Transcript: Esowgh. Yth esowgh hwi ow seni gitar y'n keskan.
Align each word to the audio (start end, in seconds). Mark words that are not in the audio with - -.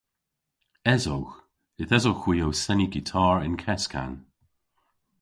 Esowgh. 0.93 1.35
Yth 1.81 1.95
esowgh 1.97 2.23
hwi 2.23 2.35
ow 2.45 2.53
seni 2.63 2.87
gitar 2.93 3.37
y'n 3.45 3.55
keskan. 3.63 4.13